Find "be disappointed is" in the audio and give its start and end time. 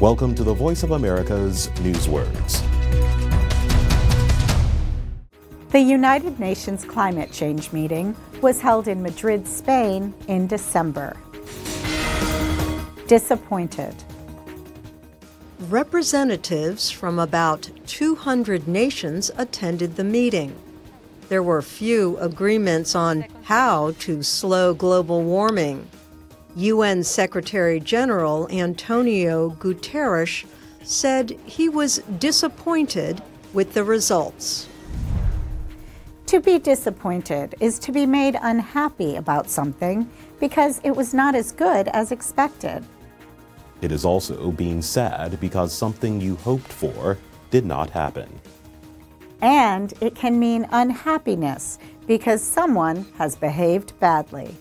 36.40-37.78